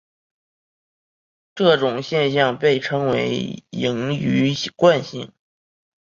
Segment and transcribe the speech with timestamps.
[1.53, 5.31] 这种现象被称为盈余惯性。